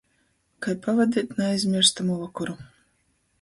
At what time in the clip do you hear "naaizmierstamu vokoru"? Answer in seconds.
1.41-2.57